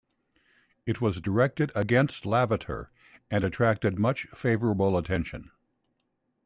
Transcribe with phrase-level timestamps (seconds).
[0.87, 2.87] It was directed against Lavater,
[3.29, 5.51] and attracted much favorable attention.